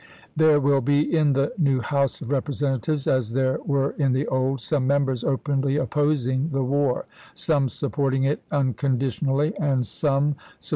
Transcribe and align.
There 0.35 0.59
will 0.59 0.81
be 0.81 1.15
in 1.15 1.33
the 1.33 1.53
new 1.59 1.79
House 1.79 2.21
of 2.21 2.31
Representatives, 2.31 3.05
as 3.05 3.33
there 3.33 3.59
were 3.63 3.91
in 3.99 4.13
the 4.13 4.25
old, 4.25 4.59
some 4.59 4.87
members 4.87 5.23
openly 5.23 5.77
opposing 5.77 6.49
the 6.49 6.63
war, 6.63 7.05
some 7.35 7.69
supporting 7.69 8.23
it 8.23 8.41
unconditionally, 8.51 9.53
and 9.59 9.85
some 9.85 10.37
sup 10.59 10.69
Vol. 10.69 10.69